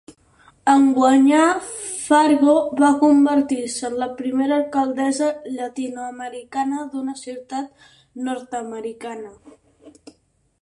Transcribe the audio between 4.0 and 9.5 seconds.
la primera alcaldessa llatinoamericana d'una ciutat nord-americana.